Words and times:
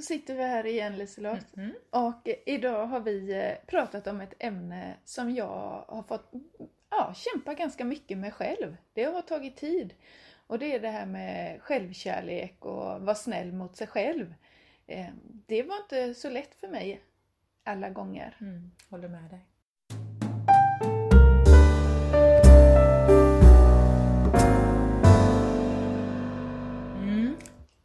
Då 0.00 0.04
sitter 0.04 0.34
vi 0.34 0.42
här 0.42 0.66
igen 0.66 0.96
Liselott. 0.96 1.56
Mhm. 1.56 1.74
Och 1.90 2.28
idag 2.46 2.86
har 2.86 3.00
vi 3.00 3.32
eh, 3.32 3.54
pratat 3.66 4.06
om 4.06 4.20
ett 4.20 4.34
ämne 4.38 4.96
som 5.04 5.30
jag 5.30 5.84
har 5.88 6.02
fått 6.02 6.32
ja, 6.90 7.14
kämpa 7.14 7.54
ganska 7.54 7.84
mycket 7.84 8.18
med 8.18 8.34
själv. 8.34 8.76
Det 8.92 9.04
har 9.04 9.22
tagit 9.22 9.56
tid. 9.56 9.94
Och 10.46 10.58
det 10.58 10.74
är 10.74 10.80
det 10.80 10.88
här 10.88 11.06
med 11.06 11.62
självkärlek 11.62 12.64
och 12.64 13.00
vara 13.00 13.14
snäll 13.14 13.52
mot 13.52 13.76
sig 13.76 13.86
själv. 13.86 14.34
Eh, 14.86 15.06
Det 15.46 15.62
var 15.62 15.76
inte 15.76 16.14
så 16.14 16.30
lätt 16.30 16.54
för 16.54 16.68
mig 16.68 17.00
alla 17.64 17.90
gånger. 17.90 18.36
Mm, 18.40 18.70
håller 18.90 19.08
med 19.08 19.30
dig. 19.30 19.46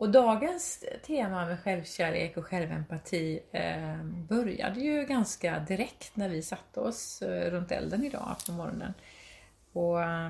Och 0.05 0.11
dagens 0.11 0.83
tema 1.05 1.45
med 1.45 1.59
självkärlek 1.59 2.38
och 2.38 2.45
självempati 2.45 3.39
eh, 3.51 4.03
började 4.03 4.80
ju 4.80 5.05
ganska 5.05 5.59
direkt 5.59 6.16
när 6.16 6.30
vi 6.30 6.41
satte 6.41 6.80
oss 6.80 7.21
eh, 7.21 7.52
runt 7.52 7.71
elden 7.71 8.03
idag 8.03 8.35
på 8.45 8.52
morgonen. 8.52 8.94
Och 9.73 10.03
eh, 10.03 10.30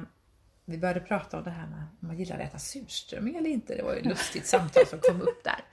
vi 0.66 0.77
började 0.77 1.00
prata 1.00 1.38
om 1.38 1.44
det 1.44 1.50
här 1.50 1.67
med 1.67 1.80
om 2.02 2.08
man 2.08 2.17
gillar 2.17 2.36
att 2.36 2.41
äta 2.41 2.59
surströmming 2.59 3.36
eller 3.36 3.50
inte. 3.50 3.76
Det 3.76 3.84
var 3.84 3.94
ju 3.94 4.00
ett 4.00 4.05
lustigt 4.05 4.48
samtal 4.48 4.86
som 4.88 5.00
kom 5.00 5.22
upp 5.22 5.44
där. 5.44 5.64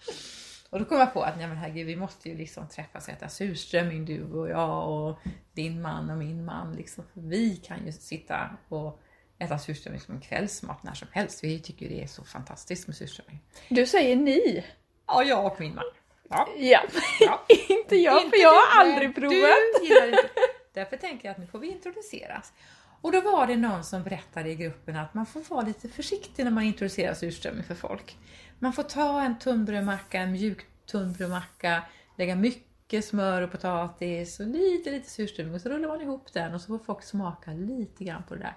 Och 0.70 0.78
då 0.78 0.84
kom 0.84 0.98
jag 0.98 1.14
på 1.14 1.22
att 1.22 1.36
nej 1.36 1.46
men 1.46 1.56
herregud, 1.56 1.86
vi 1.86 1.96
måste 1.96 2.28
ju 2.28 2.36
liksom 2.36 2.68
träffas 2.68 3.08
och 3.08 3.14
äta 3.14 3.28
surströmming 3.28 4.04
du 4.04 4.24
och 4.24 4.48
jag 4.48 4.90
och 4.90 5.18
din 5.52 5.82
man 5.82 6.10
och 6.10 6.18
min 6.18 6.44
man. 6.44 6.72
Liksom. 6.72 7.04
Vi 7.12 7.56
kan 7.56 7.86
ju 7.86 7.92
sitta 7.92 8.50
och 8.68 9.01
äta 9.42 9.58
surströmming 9.58 10.00
som 10.00 10.14
en 10.14 10.20
kvällsmat 10.20 10.82
när 10.82 10.94
som 10.94 11.08
helst. 11.12 11.44
Vi 11.44 11.60
tycker 11.60 11.88
det 11.88 12.02
är 12.02 12.06
så 12.06 12.24
fantastiskt 12.24 12.86
med 12.86 12.96
surströmming. 12.96 13.40
Du 13.68 13.86
säger 13.86 14.16
ni. 14.16 14.64
Ja, 15.06 15.24
jag 15.24 15.46
och 15.46 15.60
min 15.60 15.74
man. 15.74 15.84
Ja. 16.28 16.48
Ja, 16.56 16.80
Ja. 17.20 17.44
inte 17.68 17.96
jag 17.96 18.22
Inte 18.22 18.36
för 18.36 18.42
jag 18.42 18.52
har 18.52 18.80
aldrig 18.80 19.14
provat. 19.14 20.12
Därför 20.74 20.96
tänker 20.96 21.28
jag 21.28 21.32
att 21.32 21.38
nu 21.38 21.46
får 21.46 21.58
vi 21.58 21.68
introduceras. 21.68 22.52
Och 23.00 23.12
då 23.12 23.20
var 23.20 23.46
det 23.46 23.56
någon 23.56 23.84
som 23.84 24.02
berättade 24.02 24.50
i 24.50 24.54
gruppen 24.54 24.96
att 24.96 25.14
man 25.14 25.26
får 25.26 25.40
vara 25.48 25.62
lite 25.66 25.88
försiktig 25.88 26.44
när 26.44 26.50
man 26.50 26.64
introducerar 26.64 27.14
surströmming 27.14 27.64
för 27.64 27.74
folk. 27.74 28.16
Man 28.58 28.72
får 28.72 28.82
ta 28.82 29.22
en 29.22 29.38
tunnbrödmacka, 29.38 30.20
en 30.20 30.32
mjuk 30.32 30.66
tunnbrödmacka, 30.86 31.82
lägga 32.18 32.36
mycket 32.36 33.04
smör 33.04 33.42
och 33.42 33.50
potatis 33.50 34.40
och 34.40 34.46
lite, 34.46 34.90
lite 34.90 35.10
surströmming 35.10 35.54
och 35.54 35.60
så 35.60 35.68
rullar 35.68 35.88
man 35.88 36.00
ihop 36.00 36.32
den 36.32 36.54
och 36.54 36.60
så 36.60 36.66
får 36.66 36.84
folk 36.84 37.02
smaka 37.02 37.50
lite 37.52 38.04
grann 38.04 38.22
på 38.28 38.34
det 38.34 38.40
där. 38.40 38.54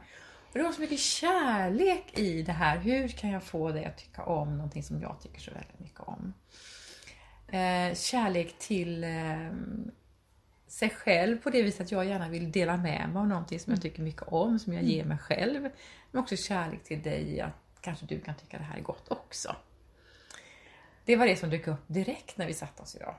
Och 0.55 0.59
det 0.59 0.65
var 0.65 0.71
så 0.71 0.81
mycket 0.81 0.99
kärlek 0.99 2.19
i 2.19 2.41
det 2.41 2.51
här. 2.51 2.77
Hur 2.77 3.07
kan 3.07 3.29
jag 3.29 3.43
få 3.43 3.71
dig 3.71 3.85
att 3.85 3.97
tycka 3.97 4.23
om 4.23 4.57
någonting 4.57 4.83
som 4.83 5.01
jag 5.01 5.17
tycker 5.21 5.41
så 5.41 5.51
väldigt 5.51 5.79
mycket 5.79 5.99
om? 5.99 6.33
Eh, 7.47 7.95
kärlek 7.95 8.55
till 8.59 9.03
eh, 9.03 9.51
sig 10.67 10.89
själv 10.89 11.37
på 11.37 11.49
det 11.49 11.61
viset 11.61 11.81
att 11.81 11.91
jag 11.91 12.05
gärna 12.05 12.29
vill 12.29 12.51
dela 12.51 12.77
med 12.77 13.09
mig 13.09 13.19
av 13.21 13.27
någonting 13.27 13.59
som 13.59 13.73
jag 13.73 13.81
tycker 13.81 14.01
mycket 14.01 14.23
om, 14.27 14.59
som 14.59 14.73
jag 14.73 14.83
ger 14.83 15.05
mig 15.05 15.17
själv. 15.17 15.69
Men 16.11 16.21
också 16.21 16.35
kärlek 16.35 16.83
till 16.83 17.01
dig, 17.01 17.41
att 17.41 17.81
kanske 17.81 18.05
du 18.05 18.19
kan 18.19 18.35
tycka 18.35 18.57
det 18.57 18.63
här 18.63 18.77
är 18.77 18.81
gott 18.81 19.11
också. 19.11 19.55
Det 21.05 21.15
var 21.15 21.27
det 21.27 21.35
som 21.35 21.49
dök 21.49 21.67
upp 21.67 21.83
direkt 21.87 22.37
när 22.37 22.47
vi 22.47 22.53
satte 22.53 22.81
oss 22.81 22.95
idag. 22.95 23.15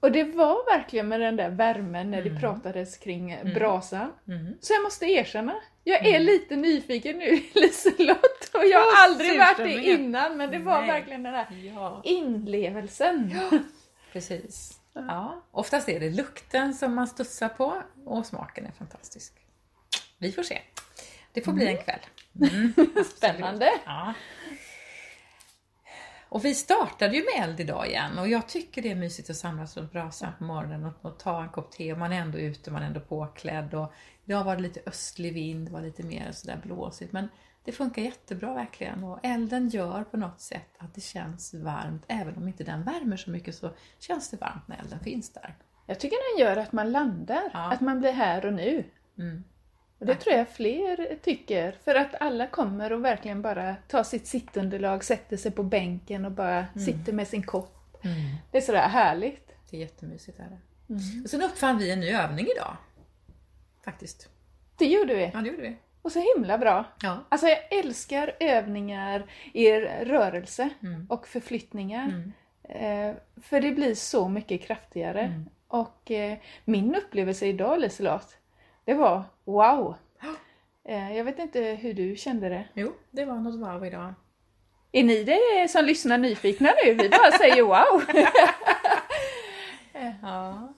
Och 0.00 0.12
det 0.12 0.24
var 0.24 0.78
verkligen 0.78 1.08
med 1.08 1.20
den 1.20 1.36
där 1.36 1.50
värmen 1.50 2.10
när 2.10 2.22
det 2.22 2.40
pratades 2.40 2.96
kring 2.96 3.30
eh, 3.30 3.54
brasan. 3.54 4.12
Mm. 4.28 4.54
Så 4.60 4.72
jag 4.72 4.82
måste 4.82 5.06
erkänna, 5.06 5.54
jag 5.84 6.06
är 6.06 6.20
lite 6.20 6.56
nyfiken 6.56 7.18
nu 7.18 7.30
Liselott 7.54 8.50
och 8.54 8.64
jag 8.64 8.78
har 8.78 9.04
aldrig 9.04 9.38
varit 9.38 9.56
det 9.56 9.82
innan 9.82 10.36
men 10.36 10.50
det 10.50 10.58
var 10.58 10.80
Nej. 10.80 10.90
verkligen 10.90 11.22
den 11.22 11.34
här 11.34 11.46
Ja, 11.74 12.00
inlevelsen. 12.04 13.34
precis. 14.12 14.80
Ja, 14.92 15.42
oftast 15.50 15.88
är 15.88 16.00
det 16.00 16.10
lukten 16.10 16.74
som 16.74 16.94
man 16.94 17.06
studsar 17.06 17.48
på 17.48 17.82
och 18.04 18.26
smaken 18.26 18.66
är 18.66 18.72
fantastisk. 18.72 19.32
Vi 20.18 20.32
får 20.32 20.42
se. 20.42 20.60
Det 21.32 21.40
får 21.40 21.52
bli 21.52 21.66
en 21.66 21.78
kväll. 21.78 22.00
Mm. 22.40 22.72
Spännande! 23.16 23.70
Ja. 23.84 24.14
Och 26.28 26.44
vi 26.44 26.54
startade 26.54 27.16
ju 27.16 27.24
med 27.24 27.48
eld 27.48 27.60
idag 27.60 27.86
igen 27.88 28.18
och 28.18 28.28
jag 28.28 28.48
tycker 28.48 28.82
det 28.82 28.90
är 28.90 28.94
mysigt 28.94 29.30
att 29.30 29.36
samlas 29.36 29.76
runt 29.76 29.92
brasan 29.92 30.32
på 30.38 30.44
morgonen 30.44 30.84
och, 30.84 31.04
och 31.04 31.18
ta 31.18 31.42
en 31.42 31.48
kopp 31.48 31.70
te 31.72 31.92
och 31.92 31.98
man 31.98 32.12
är 32.12 32.20
ändå 32.20 32.38
ute, 32.38 32.70
man 32.70 32.82
är 32.82 32.86
ändå 32.86 33.00
påklädd 33.00 33.74
och 33.74 33.92
idag 34.24 34.44
var 34.44 34.56
det 34.56 34.62
lite 34.62 34.80
östlig 34.86 35.34
vind, 35.34 35.66
det 35.66 35.72
var 35.72 35.80
lite 35.80 36.02
mer 36.02 36.32
sådär 36.32 36.60
blåsigt 36.62 37.12
men 37.12 37.28
det 37.64 37.72
funkar 37.72 38.02
jättebra 38.02 38.54
verkligen 38.54 39.04
och 39.04 39.18
elden 39.22 39.68
gör 39.68 40.04
på 40.04 40.16
något 40.16 40.40
sätt 40.40 40.68
att 40.78 40.94
det 40.94 41.00
känns 41.00 41.54
varmt 41.54 42.04
även 42.08 42.36
om 42.36 42.48
inte 42.48 42.64
den 42.64 42.82
värmer 42.82 43.16
så 43.16 43.30
mycket 43.30 43.54
så 43.54 43.70
känns 43.98 44.30
det 44.30 44.36
varmt 44.36 44.68
när 44.68 44.76
elden 44.78 45.00
finns 45.00 45.32
där. 45.32 45.54
Jag 45.86 46.00
tycker 46.00 46.36
den 46.36 46.46
gör 46.46 46.56
att 46.56 46.72
man 46.72 46.92
landar, 46.92 47.50
Ja. 47.52 47.72
att 47.72 47.80
man 47.80 48.00
blir 48.00 48.12
här 48.12 48.46
och 48.46 48.52
nu. 48.52 48.84
Mm. 49.18 49.44
Och 49.98 50.06
det 50.06 50.14
tror 50.14 50.36
jag 50.36 50.48
fler 50.48 51.18
tycker, 51.22 51.72
för 51.84 51.94
att 51.94 52.14
alla 52.20 52.46
kommer 52.46 52.92
och 52.92 53.04
verkligen 53.04 53.42
bara 53.42 53.76
tar 53.88 54.02
sitt 54.02 54.26
sittunderlag, 54.26 55.04
sätter 55.04 55.36
sig 55.36 55.50
på 55.50 55.62
bänken 55.62 56.24
och 56.24 56.32
bara 56.32 56.66
sitter 56.86 57.12
med 57.12 57.28
sin 57.28 57.42
kopp. 57.42 58.02
Det 58.50 58.58
är 58.58 58.62
sådär 58.62 58.88
härligt. 58.88 59.48
Det 59.70 59.76
är 59.76 59.80
jättemysigt. 59.80 60.38
Är 60.40 60.44
det. 60.44 60.58
Och 61.24 61.30
sen 61.30 61.42
uppfann 61.42 61.78
vi 61.78 61.90
en 61.90 62.00
ny 62.00 62.10
övning 62.12 62.46
idag. 62.56 62.76
Faktiskt. 63.84 64.28
Det 64.78 64.86
gjorde 64.86 65.14
vi. 65.14 65.30
Ja, 65.34 65.40
det 65.40 65.48
gjorde 65.48 65.62
vi. 65.62 65.76
Och 66.02 66.12
så 66.12 66.34
himla 66.34 66.58
bra. 66.58 66.84
Ja. 67.02 67.18
Alltså 67.28 67.46
jag 67.46 67.58
älskar 67.78 68.32
övningar 68.40 69.26
i 69.54 69.70
rörelse 70.04 70.68
Mm. 70.82 71.06
och 71.10 71.28
förflyttningar. 71.28 72.04
Mm. 72.08 72.32
Eh, 72.68 73.16
för 73.42 73.60
det 73.60 73.70
blir 73.70 73.94
så 73.94 74.28
mycket 74.28 74.62
kraftigare. 74.62 75.20
Mm. 75.20 75.48
Och 75.68 76.10
eh, 76.10 76.38
min 76.64 76.94
upplevelse 76.94 77.46
idag 77.46 77.80
Liselott, 77.80 78.36
det 78.88 78.94
var 78.94 79.24
wow! 79.44 79.94
Eh, 80.84 81.16
jag 81.16 81.24
vet 81.24 81.38
inte 81.38 81.60
hur 81.60 81.94
du 81.94 82.16
kände 82.16 82.48
det. 82.48 82.68
Jo, 82.74 82.92
det 83.10 83.24
var 83.24 83.34
något 83.34 83.54
wow 83.54 83.86
idag. 83.86 84.14
Är 84.92 85.04
ni 85.04 85.24
det 85.24 85.70
som 85.70 85.84
lyssnar 85.84 86.18
nyfikna 86.18 86.74
nu? 86.84 86.94
Vi 86.94 87.08
bara 87.08 87.30
säger 87.30 87.62
wow! 87.62 88.02
Ja. 90.22 90.74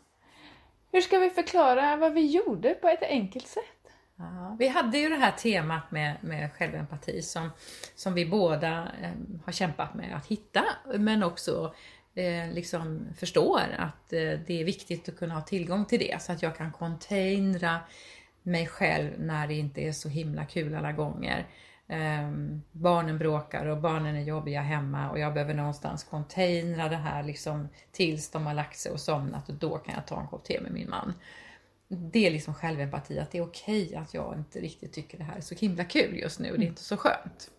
Hur 0.93 1.01
ska 1.01 1.19
vi 1.19 1.31
förklara 1.31 1.97
vad 1.97 2.13
vi 2.13 2.27
gjorde 2.27 2.75
på 2.75 2.89
ett 2.89 3.03
enkelt 3.03 3.47
sätt? 3.47 3.93
Ja, 4.17 4.57
vi 4.59 4.69
hade 4.69 4.99
ju 4.99 5.09
det 5.09 5.17
här 5.17 5.33
temat 5.33 5.91
med, 5.91 6.17
med 6.21 6.53
självempati 6.53 7.23
som, 7.23 7.51
som 7.95 8.15
vi 8.15 8.27
båda 8.27 8.89
eh, 9.03 9.11
har 9.45 9.53
kämpat 9.53 9.95
med 9.95 10.17
att 10.17 10.27
hitta 10.27 10.65
men 10.85 11.23
också 11.23 11.75
eh, 12.15 12.53
liksom 12.53 13.09
förstår 13.17 13.63
att 13.79 14.13
eh, 14.13 14.39
det 14.47 14.61
är 14.61 14.65
viktigt 14.65 15.09
att 15.09 15.19
kunna 15.19 15.35
ha 15.35 15.41
tillgång 15.41 15.85
till 15.85 15.99
det 15.99 16.23
så 16.23 16.33
att 16.33 16.43
jag 16.43 16.57
kan 16.57 16.73
containra 16.73 17.81
mig 18.43 18.67
själv 18.67 19.11
när 19.19 19.47
det 19.47 19.55
inte 19.55 19.81
är 19.81 19.93
så 19.93 20.09
himla 20.09 20.45
kul 20.45 20.75
alla 20.75 20.93
gånger. 20.93 21.47
Ehm, 21.89 22.63
barnen 22.73 23.19
bråkar 23.19 23.67
och 23.67 23.79
barnen 23.79 24.17
är 24.17 24.23
jobbiga 24.23 24.61
hemma 24.61 25.11
och 25.11 25.19
jag 25.19 25.35
behöver 25.35 25.55
någonstans 25.55 26.05
containra 26.05 26.89
det 26.89 26.97
här 26.97 27.23
liksom 27.23 27.69
tills 27.93 28.31
de 28.31 28.47
har 28.47 28.55
lagt 28.55 28.79
sig 28.79 28.93
och 28.93 29.01
somnat 29.01 29.49
och 29.49 29.55
då 29.55 29.79
kan 29.79 29.95
jag 29.95 30.07
ta 30.07 30.21
en 30.21 30.27
kopp 30.27 30.45
te 30.45 30.61
med 30.61 30.73
min 30.73 30.91
man 30.91 31.15
det 31.91 32.27
är 32.27 32.31
liksom 32.31 32.55
självempati, 32.55 33.19
att 33.19 33.31
det 33.31 33.39
är 33.39 33.43
okej 33.43 33.95
att 33.95 34.15
jag 34.15 34.35
inte 34.37 34.61
riktigt 34.61 34.93
tycker 34.93 35.19
det 35.19 35.25
här 35.25 35.37
är 35.37 35.41
så 35.41 35.55
himla 35.55 35.85
kul 35.85 36.19
just 36.19 36.41
nu 36.41 36.51
och 36.51 36.59
det 36.59 36.65
är 36.65 36.69
inte 36.69 36.83
så 36.83 36.97
skönt. 36.97 37.51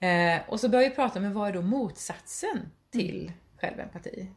Eh, 0.00 0.40
och 0.48 0.60
så 0.60 0.68
börjar 0.68 0.88
vi 0.88 0.94
prata 0.94 1.20
med 1.20 1.34
vad 1.34 1.48
är 1.48 1.52
då 1.52 1.62
motsatsen 1.62 2.70
till 2.90 3.32
självempati? 3.60 4.30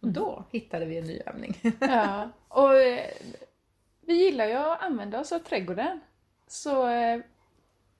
Och 0.00 0.08
då 0.08 0.44
hittade 0.50 0.84
vi 0.86 0.98
en 0.98 1.04
ny 1.04 1.20
övning. 1.26 1.56
Ja, 1.80 2.28
och 2.48 2.74
eh, 2.74 3.10
vi 4.00 4.14
gillar 4.14 4.46
ju 4.46 4.54
att 4.54 4.82
använda 4.82 5.20
oss 5.20 5.32
av 5.32 5.38
trädgården. 5.38 6.00
Så 6.46 6.88
eh, 6.88 7.20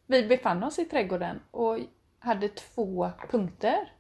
vi 0.07 0.27
befann 0.27 0.63
oss 0.63 0.79
i 0.79 0.85
trädgården 0.85 1.41
och 1.51 1.79
hade 2.19 2.49
två 2.49 3.11
punkter. 3.31 3.93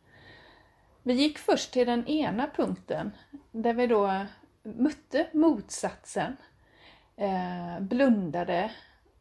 Vi 1.02 1.12
gick 1.12 1.38
först 1.38 1.72
till 1.72 1.86
den 1.86 2.06
ena 2.06 2.50
punkten 2.56 3.10
där 3.50 3.74
vi 3.74 3.86
då 3.86 4.26
mötte 4.62 5.26
motsatsen, 5.32 6.36
eh, 7.16 7.80
blundade 7.80 8.70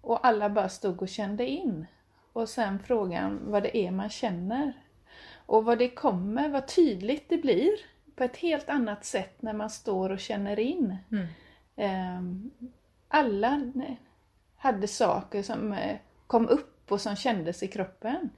och 0.02 0.28
alla 0.28 0.50
bara 0.50 0.70
stod 0.70 1.02
och 1.02 1.10
kände 1.10 1.48
in. 1.48 1.88
Och 2.34 2.50
sen 2.50 2.80
frågan 2.80 3.40
vad 3.44 3.64
det 3.64 3.78
är 3.78 3.92
man 3.92 4.10
känner. 4.10 4.74
Och 5.46 5.66
vad 5.66 5.78
det 5.78 5.90
kommer, 5.90 6.50
vad 6.50 6.68
tydligt 6.68 7.30
det 7.30 7.38
blir 7.38 7.72
på 8.16 8.24
ett 8.24 8.38
helt 8.38 8.70
annat 8.70 9.06
sätt 9.06 9.42
när 9.42 9.54
man 9.54 9.70
står 9.70 10.10
och 10.10 10.20
känner 10.20 10.60
in. 10.60 10.98
Mm. 11.12 11.28
Ehm, 11.76 12.52
Alla 13.08 13.62
hade 14.56 14.88
saker 14.88 15.44
som 15.44 15.74
eh, 15.74 15.98
kom 16.28 16.48
upp 16.48 16.92
och 16.92 17.02
som 17.02 17.16
kändes 17.16 17.64
i 17.64 17.68
kroppen. 17.68 18.30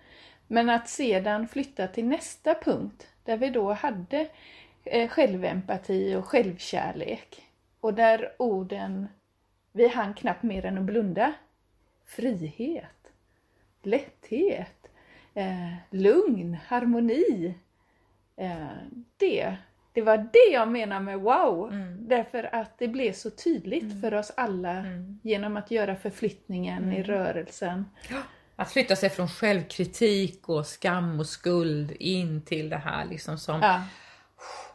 Men 0.47 0.69
att 0.69 0.89
sedan 0.89 1.47
flytta 1.47 1.87
till 1.87 2.05
nästa 2.05 2.55
punkt 2.55 3.07
där 3.23 3.37
vi 3.37 3.49
då 3.49 3.73
hade 3.73 4.29
eh, 4.83 5.09
självempati 5.09 6.15
och 6.15 6.25
självkärlek. 6.25 7.43
Och 7.79 7.93
där 7.93 8.33
orden, 8.39 9.07
vi 9.71 9.87
hann 9.87 10.13
knappt 10.13 10.43
mer 10.43 10.65
än 10.65 10.77
att 10.77 10.83
blunda. 10.83 11.33
Frihet, 12.05 13.02
lätthet, 13.85 14.87
eh, 15.33 15.73
lugn, 15.89 16.57
harmoni. 16.67 17.55
Eh, 18.37 18.67
det 19.17 19.55
det 19.93 20.01
var 20.01 20.17
det 20.17 20.53
jag 20.53 20.67
menar 20.67 20.99
med 20.99 21.19
wow. 21.19 21.73
Mm. 21.73 22.07
Därför 22.07 22.55
att 22.55 22.77
det 22.77 22.87
blev 22.87 23.13
så 23.13 23.29
tydligt 23.29 24.01
för 24.01 24.13
oss 24.13 24.31
alla 24.37 24.71
Mm. 24.71 25.19
genom 25.23 25.57
att 25.57 25.71
göra 25.71 25.95
förflyttningen 25.95 26.93
i 26.93 27.03
rörelsen. 27.03 27.85
Att 28.55 28.71
flytta 28.71 28.95
sig 28.95 29.09
från 29.09 29.27
självkritik 29.27 30.49
och 30.49 30.65
skam 30.67 31.19
och 31.19 31.27
skuld 31.27 31.91
in 31.99 32.41
till 32.41 32.69
det 32.69 32.77
här 32.77 33.05
liksom 33.05 33.37
som 33.37 33.61
Ja, 33.61 33.83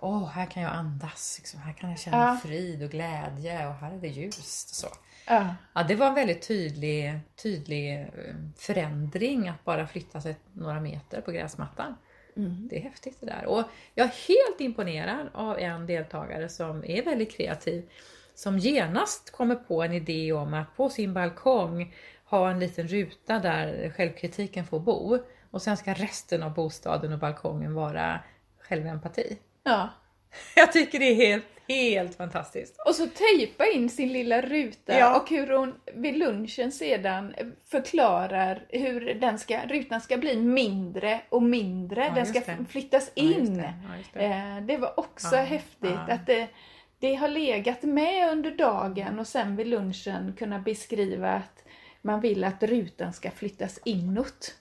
Åh, 0.00 0.28
här 0.28 0.46
kan 0.46 0.62
jag 0.62 0.72
andas, 0.72 1.36
liksom. 1.38 1.60
här 1.60 1.72
kan 1.72 1.90
jag 1.90 1.98
känna 1.98 2.16
Ja. 2.16 2.38
frid 2.48 2.82
och 2.82 2.90
glädje 2.90 3.66
och 3.68 3.74
här 3.74 3.92
är 3.94 3.98
det 4.00 4.08
ljust. 4.08 4.74
Så. 4.74 4.88
Ja, 5.28 5.54
Ja, 5.74 5.82
det 5.82 5.94
var 5.94 6.06
en 6.06 6.14
väldigt 6.14 6.48
tydlig, 6.48 7.18
tydlig 7.42 8.00
eh, 8.00 8.06
förändring 8.56 9.48
att 9.48 9.64
bara 9.64 9.86
flytta 9.86 10.20
sig 10.20 10.36
några 10.52 10.80
meter 10.80 11.20
på 11.20 11.30
gräsmattan. 11.32 11.94
mm. 12.36 12.68
Det 12.70 12.76
är 12.76 12.80
häftigt 12.82 13.20
det 13.20 13.26
där. 13.26 13.46
Och 13.46 13.62
jag 13.94 14.04
är 14.06 14.28
helt 14.28 14.60
imponerad 14.60 15.28
av 15.32 15.58
en 15.58 15.86
deltagare 15.86 16.48
som 16.48 16.84
är 16.84 17.04
väldigt 17.04 17.32
kreativ. 17.36 17.90
Som 18.34 18.58
genast 18.58 19.30
kommer 19.30 19.54
på 19.54 19.82
en 19.82 19.92
idé 19.92 20.32
om 20.32 20.54
att 20.54 20.76
på 20.76 20.88
sin 20.88 21.14
balkong 21.14 21.94
ha 22.24 22.50
en 22.50 22.58
liten 22.60 22.88
ruta 22.88 23.38
där 23.38 23.92
självkritiken 23.96 24.66
får 24.66 24.80
bo. 24.80 25.18
Och 25.50 25.62
sen 25.62 25.76
ska 25.76 25.94
resten 25.94 26.42
av 26.42 26.54
bostaden 26.54 27.12
och 27.12 27.18
balkongen 27.18 27.74
vara 27.74 28.20
självempati. 28.60 29.38
ja. 29.64 29.88
Jag 30.56 30.72
tycker 30.72 30.98
det 30.98 31.04
är 31.04 31.14
helt, 31.14 31.44
helt 31.68 32.16
fantastiskt. 32.16 32.76
Och 32.86 32.94
så 32.94 33.06
tejpa 33.06 33.66
in 33.66 33.90
sin 33.90 34.12
lilla 34.12 34.40
ruta 34.42 34.98
Ja. 34.98 35.20
och 35.20 35.30
hur 35.30 35.46
hon 35.56 35.74
vid 35.94 36.18
lunchen 36.18 36.72
sedan 36.72 37.34
förklarar 37.70 38.66
hur 38.68 39.14
den 39.14 39.38
ska, 39.38 39.66
rutan 39.66 40.00
ska 40.00 40.16
bli 40.16 40.36
mindre 40.36 41.20
och 41.28 41.42
mindre. 41.42 42.04
Ja, 42.04 42.14
den 42.14 42.26
ska 42.26 42.40
det. 42.40 42.64
flyttas 42.68 43.10
in. 43.14 43.54
det. 43.56 43.74
Ja, 43.90 43.96
just 43.98 44.14
det. 44.14 44.24
Eh, 44.24 44.60
det 44.66 44.76
var 44.76 45.00
också 45.00 45.36
häftigt 45.36 46.08
att 46.08 46.26
det, 46.26 46.48
det 46.98 47.14
har 47.14 47.28
legat 47.28 47.82
med 47.82 48.32
under 48.32 48.50
dagen 48.50 49.18
och 49.18 49.26
sen 49.26 49.56
vid 49.56 49.66
lunchen 49.66 50.34
kunna 50.38 50.58
beskriva 50.58 51.30
att 51.32 51.64
man 52.02 52.20
vill 52.20 52.44
att 52.44 52.62
rutan 52.62 53.12
ska 53.12 53.30
flyttas 53.30 53.80
inåt. 53.84 54.54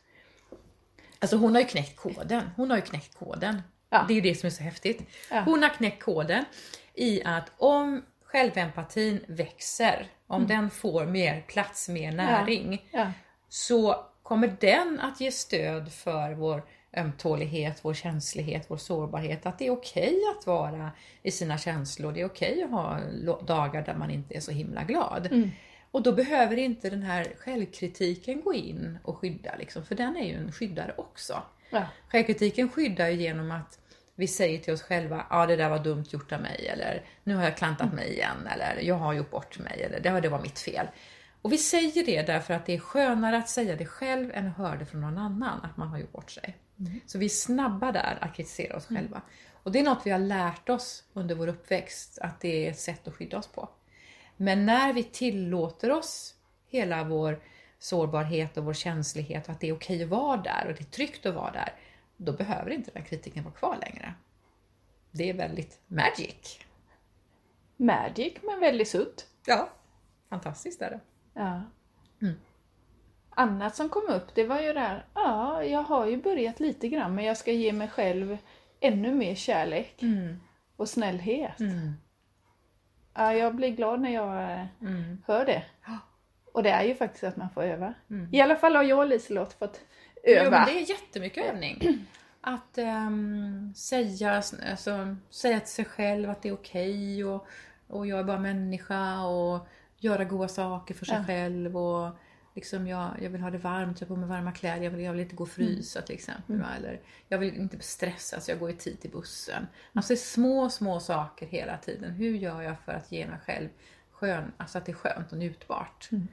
Alltså 1.19 1.37
hon 1.37 1.53
har 1.53 1.61
ju 1.61 1.67
knäckt 1.67 1.95
koden. 1.95 2.49
Hon 2.55 2.69
har 2.69 2.77
ju 2.77 2.83
knäckt 2.83 3.15
koden. 3.15 3.61
Ja. 3.89 4.05
Det 4.07 4.13
är 4.13 4.15
ju 4.15 4.21
det 4.21 4.35
som 4.35 4.47
är 4.47 4.51
så 4.51 4.63
häftigt. 4.63 5.01
Ja. 5.31 5.39
Hon 5.39 5.63
har 5.63 5.69
knäckt 5.69 6.03
koden 6.03 6.45
i 6.93 7.23
att 7.23 7.51
om 7.57 8.03
självempatin 8.23 9.23
växer, 9.27 10.07
om 10.27 10.35
Mm. 10.35 10.47
den 10.47 10.69
får 10.69 11.05
mer 11.05 11.41
plats, 11.41 11.89
mer 11.89 12.11
näring, 12.11 12.87
Ja, 12.91 13.11
så 13.49 14.05
kommer 14.23 14.55
den 14.59 14.99
att 14.99 15.21
ge 15.21 15.31
stöd 15.31 15.91
för 15.93 16.33
vår 16.33 16.63
ömtålighet, 16.97 17.79
vår 17.81 17.93
känslighet, 17.93 18.65
vår 18.67 18.77
sårbarhet. 18.77 19.45
Att 19.45 19.59
det 19.59 19.67
är 19.67 19.71
okej 19.71 20.19
att 20.37 20.47
vara 20.47 20.91
i 21.23 21.31
sina 21.31 21.57
känslor. 21.57 22.11
Det 22.11 22.21
är 22.21 22.25
okej 22.25 22.63
att 22.63 22.71
ha 22.71 22.99
dagar 23.41 23.81
där 23.81 23.93
man 23.95 24.11
inte 24.11 24.35
är 24.35 24.39
så 24.39 24.51
himla 24.51 24.83
glad. 24.83 25.25
Mm. 25.25 25.49
Och 25.91 26.03
då 26.03 26.11
behöver 26.11 26.57
inte 26.57 26.89
den 26.89 27.03
här 27.03 27.27
självkritiken 27.39 28.41
gå 28.41 28.53
in 28.53 28.97
och 29.03 29.17
skydda, 29.17 29.55
liksom, 29.59 29.85
för 29.85 29.95
den 29.95 30.17
är 30.17 30.25
ju 30.25 30.33
en 30.35 30.51
skyddare 30.51 30.93
också. 30.97 31.41
Ja, 31.69 31.87
Självkritiken 32.09 32.69
skyddar 32.69 33.07
ju 33.07 33.15
genom 33.15 33.51
att 33.51 33.79
vi 34.15 34.27
säger 34.27 34.59
till 34.59 34.73
oss 34.73 34.81
själva, 34.81 35.25
ja 35.29 35.45
det 35.45 35.55
där 35.55 35.69
var 35.69 35.79
dumt 35.79 36.05
gjort 36.09 36.31
av 36.31 36.41
mig, 36.41 36.67
eller 36.67 37.05
nu 37.23 37.35
har 37.35 37.43
jag 37.43 37.57
klantat 37.57 37.93
mig 37.93 38.13
igen, 38.13 38.47
eller 38.53 38.81
jag 38.81 38.95
har 38.95 39.13
gjort 39.13 39.31
bort 39.31 39.59
mig, 39.59 39.81
eller 39.83 39.99
det 39.99 40.09
var, 40.09 40.21
det 40.21 40.29
var 40.29 40.41
mitt 40.41 40.59
fel. 40.59 40.87
Och 41.41 41.51
vi 41.51 41.57
säger 41.57 42.05
det 42.05 42.21
därför 42.21 42.53
att 42.53 42.65
det 42.65 42.73
är 42.73 42.79
skönare 42.79 43.37
att 43.37 43.49
säga 43.49 43.75
det 43.75 43.85
själv 43.85 44.31
än 44.33 44.47
att 44.47 44.57
höra 44.57 44.75
det 44.75 44.85
från 44.85 45.01
någon 45.01 45.17
annan, 45.17 45.61
att 45.63 45.77
man 45.77 45.87
har 45.87 45.97
gjort 45.97 46.11
bort 46.11 46.31
sig. 46.31 46.57
Så 47.05 47.17
vi 47.17 47.25
är 47.25 47.29
snabba 47.29 47.91
där 47.91 48.17
att 48.21 48.35
kritisera 48.35 48.77
oss 48.77 48.85
själva. 48.85 49.21
Och 49.63 49.71
det 49.71 49.79
är 49.79 49.83
något 49.83 50.01
vi 50.05 50.11
har 50.11 50.19
lärt 50.19 50.69
oss 50.69 51.03
under 51.13 51.35
vår 51.35 51.47
uppväxt, 51.47 52.19
att 52.21 52.41
det 52.41 52.65
är 52.65 52.71
ett 52.71 52.79
sätt 52.79 53.07
att 53.07 53.13
skydda 53.13 53.37
oss 53.37 53.47
på. 53.47 53.69
Men 54.37 54.65
när 54.65 54.93
vi 54.93 55.03
tillåter 55.03 55.91
oss 55.91 56.35
hela 56.67 57.03
vår 57.03 57.39
sårbarhet 57.79 58.57
och 58.57 58.65
vår 58.65 58.73
känslighet 58.73 59.45
och 59.45 59.49
att 59.53 59.59
det 59.59 59.69
är 59.69 59.73
okej 59.75 60.03
att 60.03 60.09
vara 60.09 60.37
där 60.37 60.65
och 60.67 60.73
det 60.73 60.81
är 60.81 60.91
tryggt 60.91 61.25
att 61.25 61.35
vara 61.35 61.51
där, 61.51 61.73
då 62.17 62.33
behöver 62.33 62.71
inte 62.71 62.91
den 62.91 63.03
kritiken 63.03 63.43
vara 63.43 63.53
kvar 63.53 63.77
längre. 63.81 64.13
Det 65.11 65.29
är 65.29 65.33
väldigt 65.33 65.79
magic. 65.87 66.59
magic 67.77 68.33
men 68.43 68.59
väldigt 68.59 68.87
sutt. 68.87 69.27
Ja, 69.45 69.69
fantastiskt 70.29 70.81
är 70.81 70.89
det. 70.89 70.99
Ja. 71.33 71.61
Mm. 72.21 72.33
Annat 73.29 73.75
som 73.75 73.89
kom 73.89 74.07
upp 74.09 74.35
det 74.35 74.43
var 74.45 74.61
ju 74.61 74.73
det 74.73 74.79
här, 74.79 75.05
ja 75.13 75.63
jag 75.63 75.83
har 75.83 76.05
ju 76.05 76.21
börjat 76.21 76.59
lite 76.59 76.87
grann 76.87 77.15
men 77.15 77.25
jag 77.25 77.37
ska 77.37 77.51
ge 77.51 77.73
mig 77.73 77.87
själv 77.87 78.37
ännu 78.79 79.15
mer 79.15 79.35
kärlek 79.35 80.03
Mm. 80.03 80.39
och 80.75 80.89
snällhet. 80.89 81.59
Mm. 81.59 81.93
Ja, 83.13 83.33
jag 83.33 83.55
blir 83.55 83.69
glad 83.69 84.01
när 84.01 84.09
jag 84.13 84.51
eh, 84.51 84.65
Mm. 84.81 85.23
hör 85.27 85.45
det. 85.45 85.63
Och 86.57 86.63
det 86.63 86.69
är 86.69 86.83
ju 86.83 86.95
faktiskt 86.95 87.23
att 87.23 87.37
man 87.37 87.49
får 87.49 87.63
öva. 87.63 87.93
Mm. 88.09 88.29
I 88.33 88.41
alla 88.41 88.55
fall 88.55 88.75
har 88.75 88.83
jag 88.83 88.99
och 88.99 89.07
Liselott 89.07 89.53
fått 89.53 89.81
Jo, 90.23 90.33
öva. 90.33 90.49
men 90.49 90.65
det 90.65 90.71
är 90.81 90.89
jättemycket 90.89 91.45
övning. 91.45 92.05
Att 92.41 92.77
ehm, 92.77 93.73
säga, 93.75 94.31
alltså, 94.69 95.15
säga 95.29 95.59
till 95.59 95.69
sig 95.69 95.85
själv 95.85 96.29
att 96.29 96.41
det 96.41 96.49
är 96.49 96.53
okej 96.53 97.25
och, 97.25 97.47
och 97.87 98.07
jag 98.07 98.19
är 98.19 98.23
bara 98.23 98.39
människa 98.39 99.21
och 99.25 99.67
göra 99.97 100.23
goda 100.23 100.47
saker 100.47 100.93
för 100.93 101.05
sig 101.05 101.15
Ja. 101.17 101.23
själv. 101.23 101.77
Och 101.77 102.11
liksom 102.55 102.87
jag, 102.87 103.09
jag 103.21 103.29
vill 103.29 103.41
ha 103.41 103.49
det 103.51 103.57
varmt, 103.57 104.01
jag 104.01 104.07
har 104.07 104.15
på 104.15 104.19
mig 104.19 104.29
varma 104.29 104.51
kläder, 104.51 104.83
jag 104.83 104.91
vill, 104.91 105.01
jag 105.05 105.11
vill 105.11 105.21
inte 105.21 105.35
gå 105.35 105.43
och 105.43 105.49
frysa 105.49 106.01
till 106.01 106.15
exempel. 106.15 106.59
va, 106.59 106.67
Eller 106.77 106.99
jag 107.27 107.37
vill 107.37 107.55
inte 107.55 107.79
stressa 107.79 108.39
så 108.39 108.51
jag 108.51 108.59
går 108.59 108.69
i 108.69 108.73
tid 108.73 109.01
till 109.01 109.11
bussen. 109.11 109.67
Alltså 109.93 110.13
det 110.13 110.15
är 110.15 110.23
små, 110.25 110.69
små 110.69 110.99
saker 110.99 111.45
hela 111.47 111.77
tiden. 111.77 112.11
Hur 112.11 112.35
gör 112.37 112.61
jag 112.61 112.75
för 112.85 112.91
att 112.91 113.11
ge 113.11 113.27
mig 113.27 113.39
själv 113.45 113.69
skön, 114.11 114.51
alltså 114.57 114.77
att 114.77 114.85
det 114.85 114.91
är 114.91 114.95
skönt 114.95 115.31
och 115.31 115.37
njutbart. 115.37 116.09
Mm. 116.11 116.27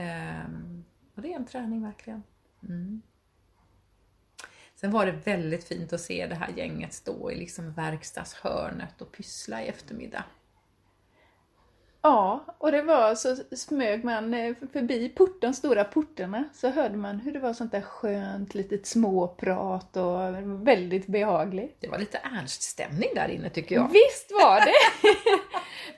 Ehm, 0.00 0.84
och 1.14 1.22
det 1.22 1.32
är 1.32 1.36
en 1.36 1.46
träning 1.46 1.82
verkligen. 1.82 2.22
Mm. 2.68 3.02
Sen 4.74 4.90
var 4.90 5.06
det 5.06 5.12
väldigt 5.12 5.64
fint 5.64 5.92
att 5.92 6.00
se 6.00 6.26
det 6.26 6.34
här 6.34 6.50
gänget 6.56 6.92
stå 6.92 7.30
i 7.30 7.36
liksom 7.36 7.72
verkstadshörnet 7.72 9.02
och 9.02 9.12
pyssla 9.12 9.62
i 9.62 9.68
eftermiddag. 9.68 10.24
Ja, 12.02 12.44
och 12.58 12.72
det 12.72 12.82
var 12.82 13.14
så 13.14 13.36
smög 13.56 14.04
man 14.04 14.34
eh, 14.34 14.54
förbi 14.72 15.08
port, 15.08 15.40
de 15.40 15.52
stora 15.54 15.84
portarna 15.84 16.44
så 16.52 16.68
hörde 16.68 16.96
man 16.96 17.18
hur 17.18 17.32
det 17.32 17.38
var 17.38 17.52
sånt 17.52 17.72
där 17.72 17.80
skönt 17.80 18.54
litet 18.54 18.86
småprat 18.86 19.96
och 19.96 20.34
väldigt 20.66 21.06
behagligt. 21.06 21.76
Det 21.80 21.88
var 21.88 21.98
lite 21.98 22.18
Ernst-stämning 22.18 23.08
där 23.14 23.28
inne 23.28 23.50
tycker 23.50 23.74
jag. 23.74 23.88
Visst 23.92 24.30
var 24.42 24.60
det! 24.60 24.72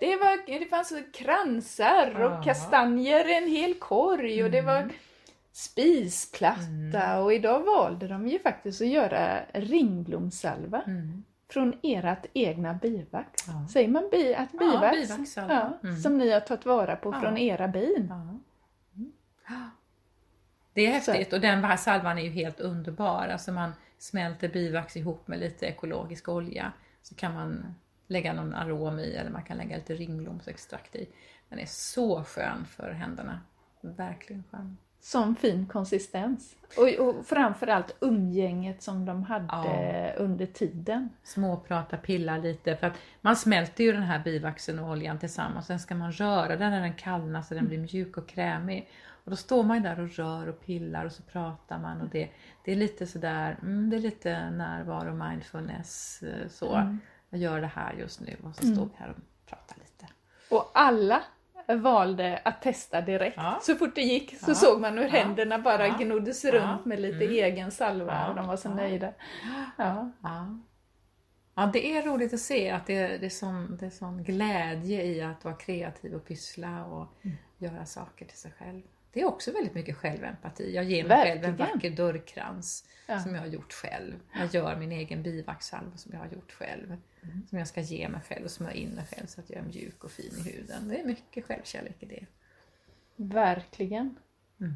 det, 0.06 0.16
var, 0.16 0.58
det 0.58 0.66
fanns 0.66 0.92
kransar 1.12 2.20
och 2.20 2.44
kastanjer 2.44 3.28
i 3.28 3.36
en 3.36 3.48
hel 3.48 3.74
korg 3.74 4.44
och 4.44 4.50
det 4.50 4.62
var 4.62 4.88
spisplatta 5.52 7.20
och 7.20 7.34
idag 7.34 7.60
valde 7.60 8.08
de 8.08 8.28
ju 8.28 8.38
faktiskt 8.38 8.80
att 8.80 8.88
göra 8.88 9.40
ringblomssalva 9.54 10.82
Mm. 10.86 11.24
Från 11.52 11.74
ert 11.82 12.26
egna 12.34 12.74
bivax. 12.74 13.30
Ja. 13.48 13.66
Säger 13.68 13.88
man 13.88 14.08
bi, 14.10 14.34
att 14.34 14.48
Ja, 14.52 14.58
bivax? 14.58 15.36
Ja, 15.36 15.78
Mm. 15.82 15.96
Som 15.96 16.18
ni 16.18 16.30
har 16.30 16.40
tagit 16.40 16.66
vara 16.66 16.96
på 16.96 17.12
Ja. 17.12 17.20
från 17.20 17.38
era 17.38 17.68
bin. 17.68 18.06
Ja. 18.10 18.38
Mm. 18.96 19.12
Det 20.72 20.86
är 20.86 20.90
häftigt 20.92 21.32
och 21.32 21.40
den 21.40 21.64
här 21.64 21.76
salvan 21.76 22.18
är 22.18 22.22
ju 22.22 22.30
helt 22.30 22.60
underbar. 22.60 23.28
Alltså 23.28 23.52
man 23.52 23.72
smälter 23.98 24.48
bivax 24.48 24.96
ihop 24.96 25.28
med 25.28 25.38
lite 25.40 25.66
ekologisk 25.66 26.28
olja. 26.28 26.72
Så 27.02 27.14
kan 27.14 27.34
man 27.34 27.74
lägga 28.06 28.32
någon 28.32 28.54
arom 28.54 28.98
i 28.98 29.12
eller 29.14 29.30
man 29.30 29.42
kan 29.42 29.56
lägga 29.56 29.76
lite 29.76 29.94
ringblomsextrakt 29.94 30.96
i. 30.96 31.08
Den 31.48 31.58
är 31.58 31.66
så 31.66 32.24
skön 32.24 32.64
för 32.64 32.90
händerna. 32.90 33.40
Verkligen 33.80 34.44
skön. 34.50 34.76
Sån 35.04 35.36
fin 35.36 35.66
konsistens. 35.66 36.56
Och, 36.76 37.06
och 37.06 37.26
framförallt 37.26 37.96
umgänget 38.00 38.82
som 38.82 39.04
de 39.06 39.22
hade 39.22 39.46
Ja. 39.50 40.12
under 40.16 40.46
tiden. 40.46 41.08
Småprata, 41.22 41.96
pilla 41.96 42.36
lite. 42.36 42.76
För 42.76 42.86
att 42.86 42.96
man 43.20 43.36
smälter 43.36 43.84
ju 43.84 43.92
den 43.92 44.02
här 44.02 44.18
bivaxen 44.24 44.78
och 44.78 44.90
oljan 44.90 45.18
tillsammans. 45.18 45.66
Sen 45.66 45.78
ska 45.80 45.94
man 45.94 46.12
röra 46.12 46.56
den 46.56 46.70
när 46.70 46.80
den 46.80 46.94
kallnar 46.94 47.42
så 47.42 47.54
den 47.54 47.66
blir 47.68 47.78
mjuk 47.78 48.16
och 48.16 48.28
krämig. 48.28 48.88
Och 49.24 49.30
då 49.30 49.36
står 49.36 49.62
man 49.62 49.76
ju 49.76 49.82
där 49.82 50.00
och 50.00 50.08
rör 50.16 50.46
och 50.48 50.60
pillar 50.60 51.04
och 51.04 51.12
så 51.12 51.22
pratar 51.22 51.78
man. 51.78 52.00
Och 52.00 52.08
det, 52.08 52.28
det 52.64 52.72
är 52.72 52.76
lite 52.76 53.06
sådär, 53.06 53.58
mm, 53.62 53.90
det 53.90 53.96
är 53.96 54.00
lite 54.00 54.50
närvaro, 54.50 55.14
mindfulness. 55.28 56.22
eh, 56.22 56.48
Så. 56.48 56.74
Mm. 56.74 56.98
Jag 57.30 57.40
gör 57.40 57.60
det 57.60 57.66
här 57.74 57.92
just 57.92 58.20
nu 58.20 58.36
och 58.42 58.56
så 58.56 58.62
står 58.66 58.84
vi 58.84 58.90
här 58.96 59.10
och 59.10 59.16
pratar 59.46 59.76
lite. 59.78 60.06
Och 60.50 60.70
alla 60.74 61.22
valde 61.68 62.40
att 62.44 62.62
testa 62.62 63.00
direkt. 63.00 63.36
Ja. 63.36 63.58
Så 63.62 63.74
fort 63.76 63.94
det 63.94 64.02
gick 64.02 64.38
så 64.38 64.50
Ja. 64.50 64.54
såg 64.54 64.80
man 64.80 64.98
hur 64.98 65.08
händerna 65.08 65.58
bara 65.58 65.86
Ja. 65.86 65.96
gnoddes 66.00 66.44
runt 66.44 66.84
med 66.84 67.00
lite 67.00 67.24
Mm. 67.24 67.30
egen 67.44 67.70
salva 67.70 68.28
och 68.28 68.34
de 68.36 68.46
var 68.46 68.56
så 68.56 68.68
nöjda. 68.68 69.12
Ja. 69.78 70.10
Ja. 70.22 70.58
ja, 71.54 71.70
det 71.72 71.96
är 71.96 72.02
roligt 72.02 72.34
att 72.34 72.40
se 72.40 72.70
att 72.70 72.86
det, 72.86 73.06
det, 73.18 73.26
är 73.26 73.30
sån, 73.30 73.76
det 73.80 73.86
är 73.86 73.90
sån 73.90 74.24
glädje 74.24 75.02
i 75.04 75.22
att 75.22 75.44
vara 75.44 75.54
kreativ 75.54 76.14
och 76.14 76.24
pyssla 76.26 76.84
och 76.84 77.06
göra 77.58 77.86
saker 77.86 78.24
till 78.26 78.38
sig 78.38 78.52
själv. 78.58 78.82
Det 79.12 79.20
är 79.20 79.24
också 79.24 79.52
väldigt 79.52 79.74
mycket 79.74 79.96
självempati. 79.96 80.74
Jag 80.74 80.84
ger 80.84 81.08
mig 81.08 81.16
själv 81.24 81.44
en 81.44 81.56
Verkligen. 81.56 81.74
vacker 81.74 81.90
dörrkrans 81.90 82.88
Ja. 83.06 83.18
som 83.20 83.34
jag 83.34 83.40
har 83.42 83.48
gjort 83.48 83.72
själv. 83.72 84.14
Jag 84.34 84.54
gör 84.54 84.76
min 84.76 84.92
egen 84.92 85.22
bivaxsalva 85.22 85.96
som 85.96 86.12
jag 86.12 86.18
har 86.20 86.26
gjort 86.28 86.52
själv. 86.52 86.96
Som 87.48 87.58
jag 87.58 87.68
ska 87.68 87.80
ge 87.80 88.08
mig 88.08 88.20
själv 88.20 88.44
och 88.44 88.50
smörja 88.50 88.74
in 88.74 88.88
mig 88.90 89.04
själv 89.06 89.26
så 89.26 89.40
att 89.40 89.50
jag 89.50 89.58
är 89.58 89.62
mjuk 89.62 90.04
och 90.04 90.10
fin 90.10 90.32
i 90.38 90.50
huden. 90.50 90.88
Det 90.88 91.00
är 91.00 91.04
mycket 91.04 91.44
självkärlek 91.44 91.96
i 92.02 92.06
det. 92.06 92.26
Verkligen. 93.16 94.16
Mm. 94.60 94.74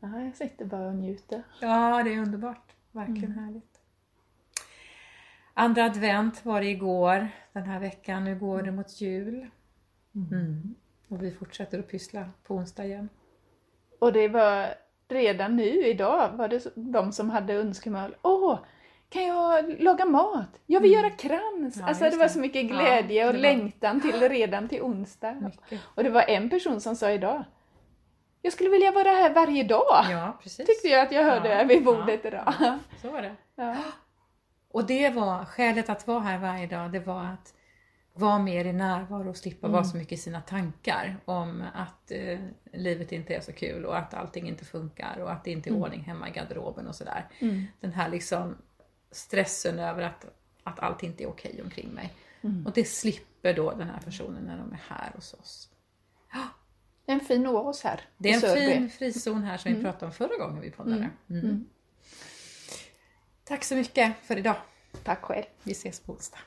Ja, 0.00 0.20
jag 0.24 0.36
sitter 0.36 0.64
bara 0.64 0.86
och 0.86 0.94
njuter. 0.94 1.42
Ja, 1.60 2.02
det 2.02 2.14
är 2.14 2.18
underbart. 2.18 2.72
Verkligen 2.92 3.32
härligt. 3.32 3.80
Andra 5.54 5.84
advent 5.84 6.44
var 6.44 6.60
det 6.60 6.66
igår 6.66 7.28
den 7.52 7.62
här 7.64 7.80
veckan. 7.80 8.24
Nu 8.24 8.38
går 8.38 8.62
det 8.62 8.72
mot 8.72 9.00
jul. 9.00 9.50
Mm. 10.14 10.74
Och 11.08 11.22
vi 11.22 11.30
fortsätter 11.30 11.78
att 11.78 11.88
pyssla 11.88 12.30
på 12.44 12.54
onsdag 12.54 12.84
igen. 12.84 13.08
Och 14.00 14.12
det 14.12 14.28
var 14.28 14.74
redan 15.08 15.56
nu 15.56 15.86
idag 15.86 16.28
var 16.28 16.48
det 16.48 16.72
de 16.74 17.12
som 17.12 17.30
hade 17.30 17.54
önskemål. 17.54 18.14
Åh, 18.22 18.58
kan 19.08 19.26
jag 19.26 19.80
laga 19.82 20.04
mat? 20.04 20.48
Jag 20.66 20.80
vill 20.80 20.92
göra 20.92 21.10
krans! 21.10 21.76
Mm. 21.76 21.80
Ja, 21.80 21.86
alltså 21.86 22.04
det 22.04 22.16
var 22.16 22.24
det. 22.24 22.28
så 22.30 22.38
mycket 22.38 22.62
Ja, 22.70 22.76
glädje 22.76 23.26
och 23.26 23.32
det 23.32 23.38
var- 23.38 23.42
längtan 23.42 24.00
till 24.00 24.20
redan 24.28 24.68
till 24.68 24.82
onsdag. 24.82 25.32
Mycket. 25.34 25.80
Och 25.94 26.04
det 26.04 26.10
var 26.10 26.22
en 26.30 26.50
person 26.50 26.80
som 26.80 26.96
sa 26.96 27.10
idag. 27.10 27.44
Jag 28.42 28.52
skulle 28.52 28.70
vilja 28.70 28.92
vara 28.92 29.08
här 29.08 29.34
varje 29.34 29.64
dag. 29.64 30.04
Ja, 30.10 30.38
precis. 30.42 30.66
Tyckte 30.66 30.88
jag 30.88 31.00
att 31.06 31.12
jag 31.12 31.24
hörde 31.24 31.48
Ja, 31.48 31.64
vid 31.64 31.84
bordet 31.84 32.20
ja, 32.22 32.28
idag. 32.28 32.54
ja. 32.60 32.78
Så 33.02 33.10
var 33.10 33.22
det. 33.22 33.34
Ja. 33.56 33.76
Och 34.72 34.84
det 34.86 35.08
var 35.10 35.44
skälet 35.44 35.90
att 35.90 36.06
vara 36.06 36.20
här 36.20 36.38
varje 36.38 36.66
dag, 36.66 36.92
det 36.92 37.00
var 37.00 37.24
att 37.24 37.54
vara 38.12 38.38
mer 38.38 38.64
i 38.64 38.72
närvaro 38.72 39.30
och 39.30 39.36
slippa 39.36 39.68
vara 39.68 39.84
så 39.84 39.96
mycket 39.96 40.12
i 40.12 40.22
sina 40.22 40.40
tankar 40.40 41.16
om 41.24 41.64
att 41.74 42.10
eh, 42.10 42.38
livet 42.72 43.12
inte 43.12 43.34
är 43.34 43.40
så 43.40 43.52
kul 43.52 43.84
och 43.84 43.98
att 43.98 44.14
allting 44.14 44.48
inte 44.48 44.64
funkar 44.64 45.18
och 45.18 45.32
att 45.32 45.44
det 45.44 45.50
inte 45.50 45.70
är 45.70 45.74
ordning 45.74 46.00
hemma 46.00 46.28
i 46.28 46.32
garderoben 46.32 46.86
och 46.86 46.94
sådär. 46.94 47.28
Mm. 47.38 47.64
Den 47.80 47.92
här 47.92 48.08
liksom 48.08 48.56
stressen 49.10 49.78
över 49.78 50.02
att, 50.02 50.24
att 50.62 50.80
allt 50.80 51.02
inte 51.02 51.24
är 51.24 51.28
okej 51.28 51.60
omkring 51.64 51.88
mig. 51.88 52.12
Och 52.66 52.72
det 52.72 52.84
slipper 52.84 53.54
då 53.54 53.70
den 53.70 53.88
här 53.88 54.00
personen 54.00 54.44
när 54.44 54.58
de 54.58 54.72
är 54.72 54.80
här 54.88 55.12
hos 55.14 55.34
oss. 55.34 55.70
Det 57.06 57.12
är 57.12 57.14
en 57.14 57.24
fin 57.24 57.46
oas 57.46 57.82
här 57.82 58.00
Det 58.18 58.30
är 58.30 58.34
en 58.34 58.40
Sörby. 58.40 58.66
fin 58.66 58.90
frizon 58.90 59.42
här 59.42 59.56
som 59.56 59.74
vi 59.74 59.82
pratade 59.82 60.06
om 60.06 60.12
förra 60.12 60.36
gången 60.36 60.60
vi 60.60 60.70
poddade. 60.70 61.10
Mm. 61.30 61.66
Tack 63.44 63.64
så 63.64 63.74
mycket 63.74 64.16
för 64.22 64.36
idag. 64.36 64.56
Tack 65.04 65.22
själv. 65.22 65.44
Vi 65.62 65.72
ses 65.72 66.00
på 66.00 66.12
onsdag. 66.12 66.38